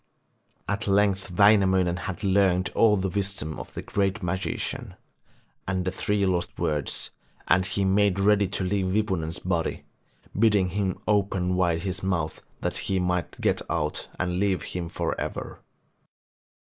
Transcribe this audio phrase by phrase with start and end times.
[0.67, 4.95] At length Wainamoinen had learned all the wisdom of the great magician,
[5.67, 7.11] and the three lost words,
[7.47, 9.83] and he made ready to leave Wipunen's body,
[10.35, 15.13] bidding him open wide his mouth that he might get out and leave him for
[15.21, 15.59] ever.